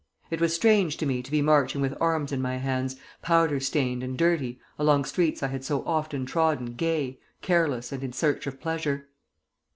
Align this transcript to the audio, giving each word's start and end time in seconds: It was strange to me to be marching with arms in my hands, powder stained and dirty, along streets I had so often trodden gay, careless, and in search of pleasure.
It 0.31 0.41
was 0.41 0.51
strange 0.55 0.97
to 0.97 1.05
me 1.05 1.21
to 1.21 1.29
be 1.29 1.43
marching 1.43 1.79
with 1.79 1.95
arms 2.01 2.31
in 2.31 2.41
my 2.41 2.57
hands, 2.57 2.95
powder 3.21 3.59
stained 3.59 4.01
and 4.01 4.17
dirty, 4.17 4.59
along 4.79 5.05
streets 5.05 5.43
I 5.43 5.47
had 5.49 5.63
so 5.63 5.83
often 5.85 6.25
trodden 6.25 6.73
gay, 6.73 7.19
careless, 7.43 7.91
and 7.91 8.01
in 8.03 8.11
search 8.11 8.47
of 8.47 8.59
pleasure. 8.59 9.09